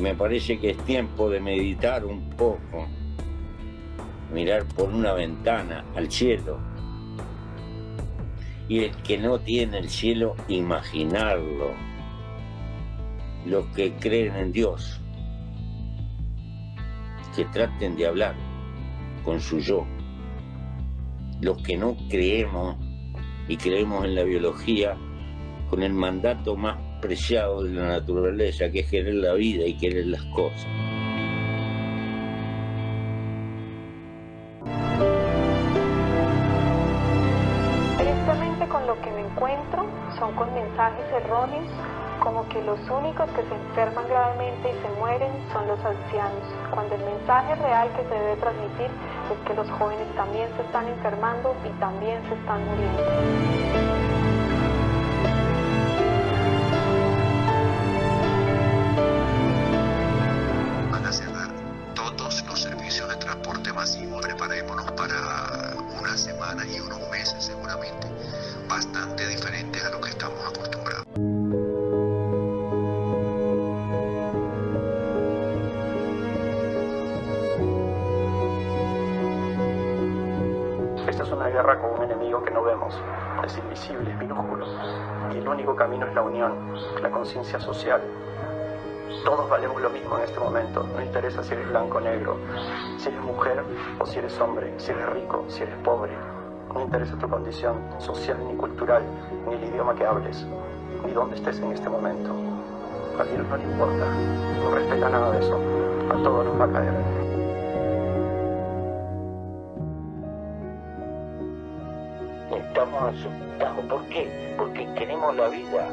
me 0.00 0.14
parece 0.14 0.58
que 0.58 0.70
es 0.70 0.78
tiempo 0.84 1.28
de 1.28 1.40
meditar 1.40 2.04
un 2.04 2.30
poco, 2.30 2.86
mirar 4.32 4.64
por 4.64 4.88
una 4.88 5.12
ventana 5.12 5.84
al 5.94 6.10
cielo. 6.10 6.58
Y 8.68 8.84
el 8.84 8.96
que 9.02 9.18
no 9.18 9.40
tiene 9.40 9.78
el 9.78 9.90
cielo, 9.90 10.36
imaginarlo. 10.48 11.72
Los 13.44 13.66
que 13.74 13.92
creen 13.94 14.36
en 14.36 14.52
Dios, 14.52 15.00
que 17.34 17.44
traten 17.46 17.96
de 17.96 18.06
hablar 18.06 18.34
con 19.24 19.40
su 19.40 19.58
yo. 19.58 19.86
Los 21.40 21.62
que 21.62 21.76
no 21.76 21.96
creemos 22.08 22.76
y 23.48 23.56
creemos 23.56 24.04
en 24.04 24.14
la 24.14 24.22
biología, 24.22 24.96
con 25.68 25.82
el 25.82 25.92
mandato 25.92 26.56
más 26.56 26.89
preciado 27.00 27.62
de 27.62 27.70
la 27.70 27.88
naturaleza, 27.88 28.70
que 28.70 28.80
es 28.80 29.14
la 29.14 29.34
vida 29.34 29.66
y 29.66 29.74
querer 29.74 30.06
las 30.06 30.22
cosas. 30.26 30.66
Tristemente 37.98 38.68
con 38.68 38.86
lo 38.86 39.00
que 39.00 39.10
me 39.10 39.20
encuentro 39.20 39.86
son 40.18 40.34
con 40.34 40.52
mensajes 40.54 41.04
erróneos 41.12 41.68
como 42.20 42.46
que 42.48 42.62
los 42.62 42.78
únicos 42.90 43.28
que 43.30 43.42
se 43.42 43.54
enferman 43.54 44.06
gravemente 44.06 44.68
y 44.68 44.74
se 44.82 45.00
mueren 45.00 45.32
son 45.52 45.66
los 45.66 45.80
ancianos, 45.80 46.44
cuando 46.70 46.94
el 46.94 47.02
mensaje 47.02 47.54
real 47.56 47.88
que 47.96 48.02
se 48.02 48.14
debe 48.14 48.36
transmitir 48.36 48.90
es 49.32 49.48
que 49.48 49.54
los 49.54 49.70
jóvenes 49.70 50.06
también 50.16 50.48
se 50.56 50.62
están 50.62 50.86
enfermando 50.86 51.56
y 51.64 51.70
también 51.80 52.20
se 52.28 52.34
están 52.34 52.60
muriendo. 52.66 54.39
Es 83.50 83.58
invisible, 83.58 84.10
es 84.10 84.18
minúsculo. 84.18 84.66
Y 85.32 85.38
el 85.38 85.48
único 85.48 85.74
camino 85.74 86.06
es 86.06 86.14
la 86.14 86.22
unión, 86.22 86.52
la 87.02 87.10
conciencia 87.10 87.58
social. 87.58 88.00
Todos 89.24 89.48
valemos 89.50 89.80
lo 89.82 89.90
mismo 89.90 90.16
en 90.16 90.24
este 90.24 90.38
momento, 90.40 90.86
no 90.94 91.02
interesa 91.02 91.42
si 91.42 91.52
eres 91.52 91.68
blanco 91.68 91.98
o 91.98 92.00
negro, 92.00 92.36
si 92.96 93.08
eres 93.08 93.20
mujer 93.20 93.62
o 93.98 94.06
si 94.06 94.18
eres 94.18 94.40
hombre, 94.40 94.72
si 94.78 94.92
eres 94.92 95.06
rico, 95.10 95.44
si 95.48 95.62
eres 95.62 95.76
pobre. 95.78 96.12
No 96.72 96.80
interesa 96.80 97.16
tu 97.18 97.28
condición 97.28 97.76
social 97.98 98.38
ni 98.46 98.56
cultural, 98.56 99.02
ni 99.46 99.54
el 99.54 99.64
idioma 99.64 99.94
que 99.94 100.06
hables, 100.06 100.46
ni 101.04 101.12
dónde 101.12 101.36
estés 101.36 101.60
en 101.60 101.72
este 101.72 101.88
momento. 101.88 102.30
A 103.18 103.24
Dios 103.24 103.46
no 103.48 103.56
le 103.56 103.64
importa, 103.64 104.06
no 104.62 104.74
respeta 104.74 105.08
nada 105.10 105.32
de 105.32 105.40
eso, 105.40 105.58
a 106.08 106.22
todos 106.22 106.46
nos 106.46 106.60
va 106.60 106.64
a 106.64 106.72
caer. 106.72 107.29
Asustamos. 112.82 113.84
¿Por 113.86 114.04
qué? 114.06 114.54
Porque 114.56 114.86
queremos 114.94 115.34
la 115.36 115.48
vida. 115.48 115.88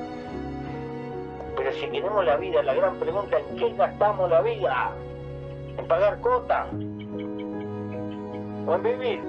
Pero 1.55 1.71
si 1.73 1.87
queremos 1.87 2.25
la 2.25 2.37
vida, 2.37 2.61
la 2.63 2.73
gran 2.73 2.95
pregunta 2.97 3.37
es 3.37 3.49
¿en 3.49 3.57
qué 3.57 3.73
gastamos 3.73 4.29
la 4.29 4.41
vida? 4.41 4.91
¿En 5.77 5.87
pagar 5.87 6.19
cota? 6.21 6.67
¿O 8.67 8.75
en 8.75 8.83
vivir? 8.83 9.21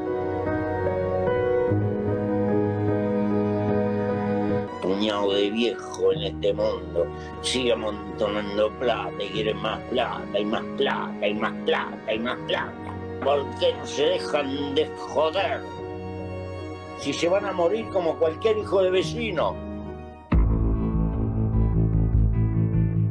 puñado 4.89 5.35
de 5.35 5.51
viejo 5.51 6.13
en 6.13 6.23
este 6.23 6.52
mundo 6.55 7.07
sigue 7.42 7.73
amontonando 7.73 8.70
plata 8.79 9.23
y 9.23 9.29
quiere 9.29 9.55
más 9.55 9.80
plata 9.91 10.39
y 10.39 10.45
más 10.45 10.64
plata 10.77 11.27
y 11.27 11.35
más 11.35 11.52
plata 11.67 12.14
y 12.14 12.18
más 12.18 12.39
plata. 12.47 12.73
¿Por 13.23 13.45
qué 13.58 13.74
no 13.74 13.86
se 13.86 14.05
dejan 14.07 14.74
de 14.74 14.86
joder? 14.97 15.61
Si 16.98 17.13
se 17.13 17.29
van 17.29 17.47
a 17.47 17.53
morir 17.53 17.89
como 17.91 18.19
cualquier 18.19 18.59
hijo 18.59 18.83
de 18.83 18.91
vecino. 18.91 19.55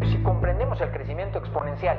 Si 0.09 0.17
comprendemos 0.23 0.79
el 0.81 0.91
crecimiento 0.91 1.39
exponencial 1.39 1.97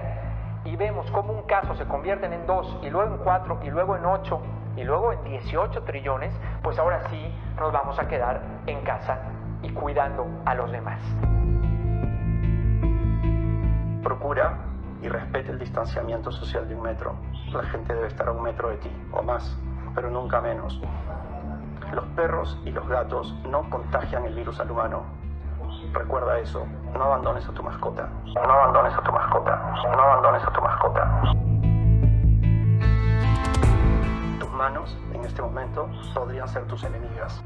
y 0.65 0.77
vemos 0.77 1.11
cómo 1.11 1.33
un 1.33 1.43
caso 1.43 1.75
se 1.75 1.87
convierte 1.87 2.27
en 2.27 2.47
dos 2.47 2.79
y 2.83 2.91
luego 2.91 3.15
en 3.15 3.19
cuatro 3.23 3.59
y 3.65 3.71
luego 3.71 3.97
en 3.97 4.05
ocho 4.05 4.41
y 4.77 4.85
luego 4.85 5.13
en 5.13 5.25
18 5.25 5.83
trillones, 5.83 6.33
pues 6.63 6.79
ahora 6.79 7.09
sí 7.11 7.35
nos 7.59 7.73
vamos 7.73 7.99
a 7.99 8.07
quedar 8.07 8.43
en 8.67 8.81
casa 8.83 9.19
y 9.63 9.71
cuidando 9.71 10.27
a 10.45 10.55
los 10.55 10.71
demás. 10.71 11.01
Procura 14.03 14.59
y 15.03 15.09
respete 15.09 15.51
el 15.53 15.59
distanciamiento 15.59 16.31
social 16.31 16.69
de 16.69 16.75
un 16.75 16.83
metro. 16.83 17.17
La 17.53 17.63
gente 17.65 17.95
debe 17.95 18.09
estar 18.09 18.29
a 18.29 18.33
un 18.33 18.43
metro 18.43 18.69
de 18.69 18.77
ti 18.77 18.91
o 19.13 19.23
más, 19.23 19.57
pero 19.95 20.11
nunca 20.11 20.41
menos. 20.41 20.81
Los 21.93 22.05
perros 22.17 22.59
y 22.65 22.71
los 22.71 22.87
gatos 22.89 23.35
no 23.49 23.69
contagian 23.71 24.25
el 24.25 24.35
virus 24.35 24.61
al 24.61 24.71
humano. 24.71 25.03
Recuerda 25.93 26.39
eso. 26.39 26.67
No 26.93 27.03
abandones 27.03 27.49
a 27.49 27.53
tu 27.53 27.63
mascota. 27.63 28.09
No 28.27 28.41
abandones 28.41 28.95
a 28.95 29.03
tu 29.03 29.13
mascota. 29.13 29.57
No 29.85 30.03
abandones 30.03 30.45
a 30.45 30.53
tu 30.53 30.61
mascota. 30.61 31.23
Tus 34.39 34.51
manos, 34.53 34.99
en 35.15 35.25
este 35.25 35.41
momento, 35.43 35.89
podrían 36.15 36.49
ser 36.49 36.67
tus 36.67 36.85
enemigas. 36.85 37.43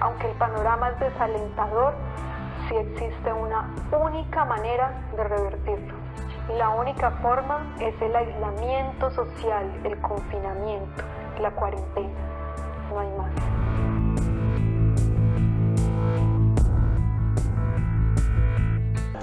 Aunque 0.00 0.30
el 0.30 0.36
panorama 0.36 0.90
es 0.90 0.98
desalentador, 0.98 1.94
sí 2.68 2.76
existe 2.76 3.32
una 3.32 3.70
única 3.92 4.44
manera 4.44 5.00
de 5.16 5.24
revertirlo. 5.24 5.94
La 6.56 6.70
única 6.70 7.12
forma 7.22 7.60
es 7.78 7.94
el 8.02 8.16
aislamiento 8.16 9.12
social, 9.12 9.70
el 9.84 10.00
confinamiento, 10.00 11.04
la 11.42 11.50
cuarentena 11.50 12.08
no 12.88 13.00
hay 13.00 13.08
más. 13.18 13.32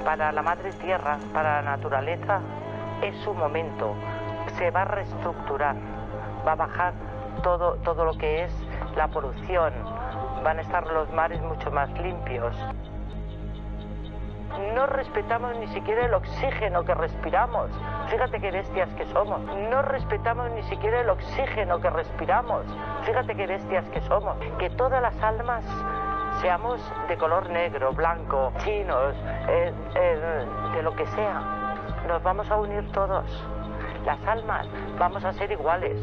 Para 0.04 0.32
la 0.34 0.42
madre 0.42 0.74
tierra, 0.74 1.18
para 1.34 1.62
la 1.62 1.72
naturaleza, 1.72 2.42
es 3.02 3.16
su 3.24 3.34
momento. 3.34 3.96
Se 4.58 4.70
va 4.72 4.82
a 4.82 4.86
reestructurar, 4.86 5.76
va 6.46 6.52
a 6.52 6.56
bajar 6.56 6.94
todo, 7.42 7.76
todo 7.86 8.04
lo 8.04 8.18
que 8.18 8.44
es 8.44 8.52
la 8.98 9.08
polución, 9.08 9.72
van 10.44 10.58
a 10.58 10.62
estar 10.62 10.86
los 10.88 11.10
mares 11.14 11.42
mucho 11.42 11.72
más 11.72 11.90
limpios 12.00 12.54
no 14.74 14.86
respetamos 14.86 15.56
ni 15.58 15.68
siquiera 15.68 16.06
el 16.06 16.14
oxígeno 16.14 16.84
que 16.84 16.94
respiramos. 16.94 17.70
Fíjate 18.10 18.40
qué 18.40 18.52
bestias 18.52 18.90
que 18.96 19.06
somos. 19.08 19.42
No 19.42 19.82
respetamos 19.82 20.50
ni 20.52 20.64
siquiera 20.64 21.02
el 21.02 21.10
oxígeno 21.10 21.80
que 21.80 21.90
respiramos. 21.90 22.66
Fíjate 23.04 23.36
qué 23.36 23.48
bestias 23.48 23.86
que 23.90 24.02
somos. 24.02 24.38
Que 24.58 24.70
todas 24.72 25.02
las 25.02 25.22
almas 25.22 25.64
seamos 26.42 26.82
de 27.08 27.18
color 27.18 27.50
negro, 27.50 27.94
blanco, 27.94 28.54
chinos, 28.60 29.16
eh, 29.48 29.74
eh, 29.96 30.46
de 30.74 30.84
lo 30.84 30.96
que 30.96 31.06
sea. 31.08 31.42
Nos 32.08 32.22
vamos 32.24 32.50
a 32.50 32.58
unir 32.58 32.92
todos. 32.92 33.26
Las 34.06 34.26
almas 34.28 34.68
vamos 34.98 35.24
a 35.24 35.34
ser 35.34 35.52
iguales. 35.52 36.00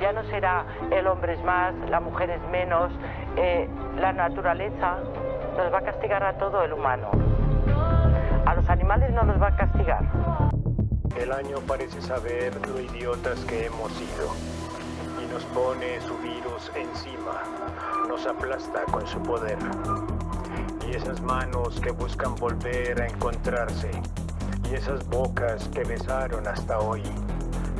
Ya 0.00 0.12
no 0.12 0.22
será 0.24 0.64
el 0.90 1.06
hombre 1.08 1.34
es 1.34 1.42
más, 1.42 1.74
la 1.88 2.00
mujer 2.00 2.30
es 2.30 2.42
menos. 2.50 2.92
Eh, 3.36 3.68
la 3.96 4.12
naturaleza 4.12 4.98
nos 5.56 5.72
va 5.72 5.78
a 5.78 5.82
castigar 5.82 6.22
a 6.22 6.38
todo 6.38 6.62
el 6.62 6.72
humano 6.72 7.10
no 8.96 9.22
nos 9.22 9.40
va 9.40 9.48
a 9.48 9.56
castigar. 9.56 10.02
El 11.14 11.30
año 11.30 11.58
parece 11.66 12.00
saber 12.00 12.54
lo 12.66 12.80
idiotas 12.80 13.38
que 13.40 13.66
hemos 13.66 13.92
sido 13.92 14.32
y 15.22 15.30
nos 15.30 15.44
pone 15.44 16.00
su 16.00 16.16
virus 16.18 16.72
encima, 16.74 17.42
nos 18.08 18.26
aplasta 18.26 18.84
con 18.90 19.06
su 19.06 19.22
poder. 19.22 19.58
Y 20.90 20.96
esas 20.96 21.20
manos 21.20 21.78
que 21.80 21.90
buscan 21.90 22.34
volver 22.36 23.02
a 23.02 23.06
encontrarse 23.06 23.90
y 24.70 24.74
esas 24.74 25.06
bocas 25.08 25.68
que 25.68 25.84
besaron 25.84 26.48
hasta 26.48 26.78
hoy 26.78 27.02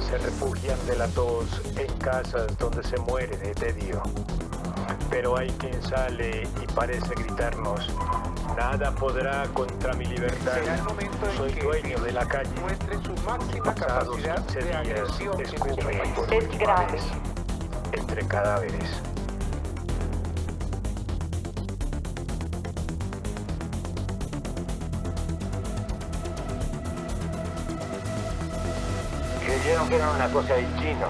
se 0.01 0.19
refugian 0.19 0.79
de 0.87 0.97
la 0.97 1.09
tos 1.09 1.63
en 1.79 1.93
casas 1.99 2.57
donde 2.59 2.83
se 2.83 2.99
muere 2.99 3.35
de 3.39 3.55
tedio. 3.55 4.03
Pero 5.09 5.39
hay 5.39 5.49
quien 5.53 5.83
sale 5.83 6.47
y 6.63 6.67
parece 6.75 7.15
gritarnos, 7.15 7.89
Nada 8.57 8.91
podrá 8.93 9.45
contra 9.55 9.93
mi 9.95 10.05
libertad. 10.05 10.55
Será 10.55 10.75
el 10.75 10.83
momento 10.83 11.31
en 11.31 11.37
Soy 11.37 11.53
que 11.53 11.63
dueño 11.63 11.99
de 12.01 12.13
la 12.13 12.27
calle. 12.27 12.51
Muestre 12.61 12.97
su 13.05 13.15
máxima 13.25 13.75
capacidad 13.75 14.41
de 14.41 14.75
agresión. 14.75 15.41
Este 15.41 16.37
es 16.39 16.59
grave. 16.59 16.99
Entre 17.93 18.27
cadáveres. 18.27 19.03
Creyeron 29.45 29.89
que 29.89 29.97
era 29.97 30.11
una 30.11 30.29
cosa 30.29 30.55
de 30.55 30.67
chino. 30.79 31.09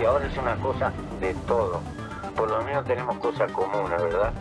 Y 0.00 0.04
ahora 0.04 0.26
es 0.26 0.36
una 0.38 0.56
cosa 0.56 0.92
de 1.20 1.34
todo. 1.46 1.80
Por 2.36 2.50
lo 2.50 2.62
menos 2.62 2.84
tenemos 2.84 3.18
cosas 3.18 3.50
comunes, 3.52 4.00
¿verdad? 4.00 4.32